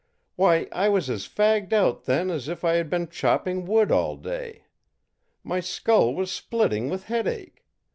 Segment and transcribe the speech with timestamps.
[0.35, 4.17] Why, I was as fagged out, then, as if I had been chopping wood all
[4.17, 4.63] day.
[5.43, 7.63] My skull was splitting with headache.